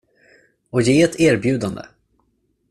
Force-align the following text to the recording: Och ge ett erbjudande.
Och 0.69 0.81
ge 0.81 1.01
ett 1.01 1.19
erbjudande. 1.19 1.81